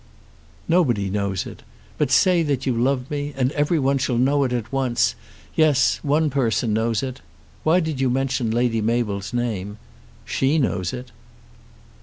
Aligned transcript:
"Nobody 0.67 1.11
knows 1.11 1.45
it. 1.45 1.61
But 1.99 2.09
say 2.09 2.41
that 2.41 2.65
you 2.65 2.73
love 2.75 3.11
me, 3.11 3.35
and 3.37 3.51
everyone 3.51 3.99
shall 3.99 4.17
know 4.17 4.43
it 4.45 4.51
at 4.51 4.73
once. 4.73 5.13
Yes; 5.55 5.99
one 6.01 6.31
person 6.31 6.73
knows 6.73 7.03
it. 7.03 7.21
Why 7.61 7.81
did 7.81 8.01
you 8.01 8.09
mention 8.09 8.49
Lady 8.49 8.81
Mabel's 8.81 9.31
name? 9.31 9.77
She 10.25 10.57
knows 10.57 10.91
it." 10.91 11.11